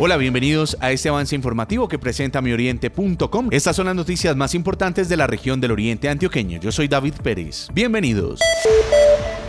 Hola, 0.00 0.16
bienvenidos 0.16 0.76
a 0.80 0.92
este 0.92 1.08
avance 1.08 1.34
informativo 1.34 1.88
que 1.88 1.98
presenta 1.98 2.40
mioriente.com. 2.40 3.48
Estas 3.50 3.74
son 3.74 3.86
las 3.86 3.96
noticias 3.96 4.36
más 4.36 4.54
importantes 4.54 5.08
de 5.08 5.16
la 5.16 5.26
región 5.26 5.60
del 5.60 5.72
Oriente 5.72 6.08
Antioqueño. 6.08 6.60
Yo 6.60 6.70
soy 6.70 6.86
David 6.86 7.14
Pérez. 7.20 7.66
Bienvenidos. 7.74 8.38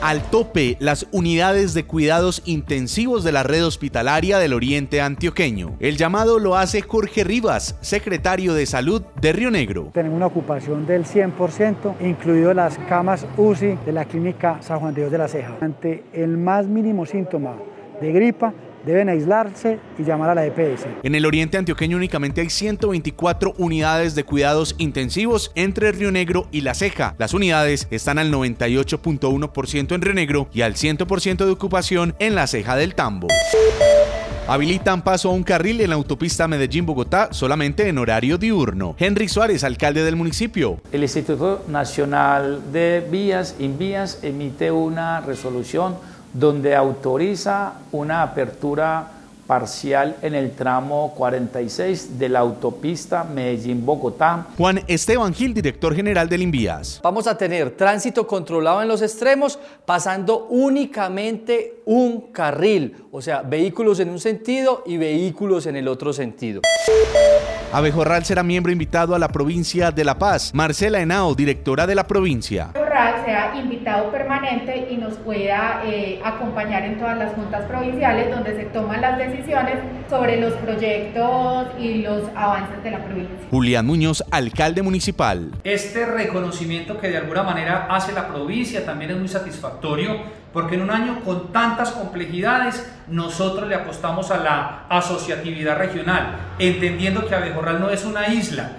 Al 0.00 0.22
tope 0.30 0.76
las 0.78 1.08
unidades 1.10 1.74
de 1.74 1.82
cuidados 1.82 2.42
intensivos 2.44 3.24
de 3.24 3.32
la 3.32 3.42
red 3.42 3.66
hospitalaria 3.66 4.38
del 4.38 4.52
Oriente 4.52 5.00
Antioqueño. 5.00 5.74
El 5.80 5.96
llamado 5.96 6.38
lo 6.38 6.54
hace 6.54 6.80
Jorge 6.80 7.24
Rivas, 7.24 7.76
secretario 7.80 8.54
de 8.54 8.66
Salud 8.66 9.02
de 9.20 9.32
Río 9.32 9.50
Negro. 9.50 9.90
Tenemos 9.94 10.16
una 10.16 10.26
ocupación 10.26 10.86
del 10.86 11.06
100%, 11.06 11.96
incluido 12.06 12.54
las 12.54 12.78
camas 12.88 13.26
UCI 13.36 13.78
de 13.84 13.90
la 13.90 14.04
clínica 14.04 14.58
San 14.60 14.78
Juan 14.78 14.94
de 14.94 15.00
Dios 15.00 15.10
de 15.10 15.18
la 15.18 15.26
Ceja. 15.26 15.56
Ante 15.60 16.04
el 16.12 16.38
más 16.38 16.68
mínimo 16.68 17.04
síntoma 17.04 17.56
de 18.00 18.12
gripa, 18.12 18.54
deben 18.86 19.08
aislarse 19.08 19.78
y 19.98 20.04
llamar 20.04 20.30
a 20.30 20.34
la 20.34 20.46
EPS. 20.46 20.86
En 21.02 21.14
el 21.14 21.26
oriente 21.26 21.58
antioqueño 21.58 21.96
únicamente 21.96 22.40
hay 22.40 22.48
124 22.48 23.54
unidades 23.58 24.14
de 24.14 24.24
cuidados 24.24 24.76
intensivos 24.78 25.50
entre 25.56 25.92
Río 25.92 26.12
Negro 26.12 26.46
y 26.52 26.60
La 26.60 26.74
Ceja. 26.74 27.16
Las 27.18 27.34
unidades 27.34 27.88
están 27.90 28.18
al 28.18 28.32
98.1% 28.32 29.94
en 29.94 30.00
Río 30.00 30.14
Negro 30.14 30.48
y 30.54 30.62
al 30.62 30.74
100% 30.74 31.44
de 31.44 31.50
ocupación 31.50 32.14
en 32.20 32.36
La 32.36 32.46
Ceja 32.46 32.76
del 32.76 32.94
Tambo. 32.94 33.26
Habilitan 34.48 35.02
paso 35.02 35.30
a 35.30 35.32
un 35.32 35.42
carril 35.42 35.80
en 35.80 35.90
la 35.90 35.96
autopista 35.96 36.46
Medellín-Bogotá 36.46 37.30
solamente 37.32 37.88
en 37.88 37.98
horario 37.98 38.38
diurno. 38.38 38.94
Henry 38.96 39.26
Suárez, 39.26 39.64
alcalde 39.64 40.04
del 40.04 40.14
municipio. 40.14 40.78
El 40.92 41.02
Instituto 41.02 41.64
Nacional 41.66 42.60
de 42.72 43.04
Vías, 43.10 43.56
Invías, 43.58 44.20
emite 44.22 44.70
una 44.70 45.20
resolución 45.20 45.96
donde 46.38 46.76
autoriza 46.76 47.72
una 47.92 48.22
apertura 48.22 49.12
parcial 49.46 50.16
en 50.22 50.34
el 50.34 50.50
tramo 50.50 51.14
46 51.16 52.18
de 52.18 52.28
la 52.28 52.40
autopista 52.40 53.24
Medellín-Bogotá. 53.24 54.48
Juan 54.58 54.82
Esteban 54.86 55.32
Gil, 55.32 55.54
director 55.54 55.94
general 55.94 56.28
del 56.28 56.42
Invías. 56.42 57.00
Vamos 57.02 57.26
a 57.26 57.38
tener 57.38 57.70
tránsito 57.70 58.26
controlado 58.26 58.82
en 58.82 58.88
los 58.88 59.02
extremos, 59.02 59.58
pasando 59.86 60.46
únicamente 60.50 61.80
un 61.86 62.32
carril, 62.32 62.96
o 63.12 63.22
sea, 63.22 63.42
vehículos 63.42 64.00
en 64.00 64.10
un 64.10 64.18
sentido 64.18 64.82
y 64.84 64.96
vehículos 64.96 65.66
en 65.66 65.76
el 65.76 65.88
otro 65.88 66.12
sentido. 66.12 66.62
Abejorral 67.72 68.24
será 68.24 68.42
miembro 68.42 68.72
invitado 68.72 69.14
a 69.14 69.18
la 69.18 69.28
provincia 69.28 69.90
de 69.90 70.04
La 70.04 70.18
Paz. 70.18 70.52
Marcela 70.54 71.00
Henao, 71.00 71.34
directora 71.34 71.86
de 71.86 71.94
la 71.94 72.06
provincia. 72.06 72.72
Sea 72.96 73.52
invitado 73.54 74.10
permanente 74.10 74.88
y 74.90 74.96
nos 74.96 75.18
pueda 75.18 75.82
eh, 75.84 76.18
acompañar 76.24 76.82
en 76.82 76.98
todas 76.98 77.18
las 77.18 77.34
juntas 77.34 77.64
provinciales 77.64 78.30
donde 78.30 78.56
se 78.56 78.64
toman 78.66 79.02
las 79.02 79.18
decisiones 79.18 79.74
sobre 80.08 80.40
los 80.40 80.54
proyectos 80.54 81.66
y 81.78 82.00
los 82.00 82.22
avances 82.34 82.82
de 82.82 82.90
la 82.92 83.04
provincia. 83.04 83.36
Julián 83.50 83.84
Muñoz, 83.84 84.24
alcalde 84.30 84.80
municipal. 84.80 85.50
Este 85.62 86.06
reconocimiento 86.06 86.98
que 86.98 87.10
de 87.10 87.18
alguna 87.18 87.42
manera 87.42 87.86
hace 87.90 88.14
la 88.14 88.28
provincia 88.28 88.86
también 88.86 89.10
es 89.10 89.18
muy 89.18 89.28
satisfactorio 89.28 90.16
porque 90.54 90.76
en 90.76 90.80
un 90.80 90.90
año 90.90 91.20
con 91.22 91.52
tantas 91.52 91.90
complejidades 91.90 92.90
nosotros 93.08 93.68
le 93.68 93.74
apostamos 93.74 94.30
a 94.30 94.38
la 94.38 94.86
asociatividad 94.88 95.76
regional, 95.76 96.36
entendiendo 96.58 97.26
que 97.26 97.34
Abejorral 97.34 97.78
no 97.78 97.90
es 97.90 98.06
una 98.06 98.28
isla. 98.28 98.70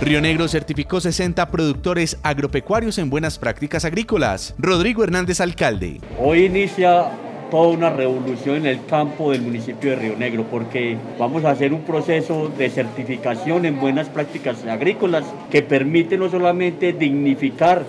Río 0.00 0.20
Negro 0.20 0.48
certificó 0.48 1.00
60 1.00 1.50
productores 1.50 2.18
agropecuarios 2.22 2.98
en 2.98 3.08
buenas 3.08 3.38
prácticas 3.38 3.84
agrícolas. 3.84 4.54
Rodrigo 4.58 5.02
Hernández, 5.02 5.40
alcalde. 5.40 6.00
Hoy 6.18 6.44
inicia 6.44 7.06
toda 7.50 7.68
una 7.68 7.90
revolución 7.90 8.56
en 8.56 8.66
el 8.66 8.84
campo 8.84 9.30
del 9.30 9.42
municipio 9.42 9.90
de 9.90 9.96
Río 9.96 10.16
Negro, 10.16 10.44
porque 10.50 10.96
vamos 11.18 11.44
a 11.44 11.50
hacer 11.50 11.72
un 11.72 11.82
proceso 11.82 12.52
de 12.58 12.68
certificación 12.68 13.64
en 13.64 13.80
buenas 13.80 14.08
prácticas 14.08 14.64
agrícolas 14.66 15.24
que 15.50 15.62
permite 15.62 16.18
no 16.18 16.28
solamente 16.28 16.92
dignificar 16.92 17.84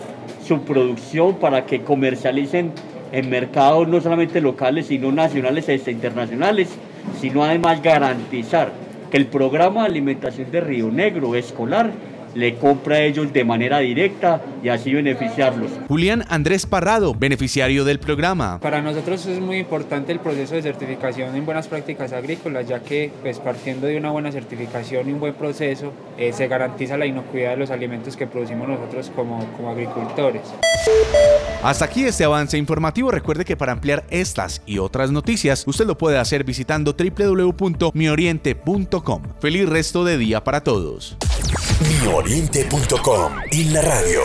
su 0.45 0.61
producción 0.61 1.35
para 1.35 1.66
que 1.66 1.81
comercialicen 1.81 2.72
en 3.11 3.29
mercados 3.29 3.88
no 3.88 4.00
solamente 4.00 4.39
locales, 4.39 4.88
sino 4.88 5.11
nacionales 5.11 5.67
e 5.67 5.91
internacionales, 5.91 6.69
sino 7.19 7.44
además 7.44 7.81
garantizar 7.81 8.84
el 9.15 9.27
programa 9.27 9.83
de 9.83 9.87
alimentación 9.87 10.51
de 10.51 10.59
Río 10.59 10.91
Negro 10.91 11.35
escolar 11.35 11.89
le 12.35 12.56
compra 12.56 12.97
a 12.97 13.01
ellos 13.01 13.34
de 13.34 13.44
manera 13.44 13.79
directa 13.79 14.40
y 14.62 14.69
así 14.69 14.94
beneficiarlos. 14.94 15.72
Julián 15.88 16.23
Andrés 16.29 16.68
Parrado, 16.68 17.16
beneficiario 17.16 17.84
del 17.85 18.00
programa. 18.00 18.59
Para 18.59 18.81
nosotros 18.81 19.25
es 19.25 19.40
muy 19.40 19.57
importante 19.57 20.12
el 20.12 20.19
proceso 20.19 20.53
de 20.56 20.62
certificación 20.62 21.34
en 21.35 21.46
buenas 21.46 21.68
prácticas 21.68 22.12
agrícolas, 22.13 22.68
ya 22.68 22.81
que 22.81 23.12
pues, 23.22 23.40
partiendo 23.40 23.88
de 23.88 23.97
una 23.97 24.12
buena 24.12 24.31
certificación 24.31 25.09
y 25.09 25.13
un 25.13 25.19
buen 25.19 25.34
proceso, 25.34 25.91
eh, 26.18 26.31
se 26.34 26.47
garantiza 26.47 26.97
la 26.97 27.06
inocuidad 27.06 27.51
de 27.51 27.57
los 27.57 27.69
alimentos 27.72 28.18
que 28.18 28.28
producimos 28.28 28.67
nosotros 28.67 29.12
como, 29.16 29.40
como 29.56 29.72
agricultores. 29.72 30.41
Hasta 31.63 31.85
aquí 31.85 32.03
este 32.03 32.25
avance 32.25 32.57
informativo. 32.57 33.12
Recuerde 33.12 33.46
que 33.46 33.56
para 33.57 33.72
ampliar 33.72 34.03
estas 34.09 34.62
y 34.66 34.79
otras 34.79 35.12
noticias, 35.12 35.63
usted 35.66 35.88
lo 35.88 35.97
puede 35.97 36.17
hacer 36.17 36.44
visitando 36.44 36.94
www.mioriente.com. 36.94 39.22
Feliz 39.40 39.69
resto 39.69 40.03
de 40.03 40.17
día 40.17 40.44
para 40.44 40.62
todos 40.62 41.17
mioriente.com 42.01 43.35
y 43.51 43.66
la 43.66 43.81
radio. 43.81 44.22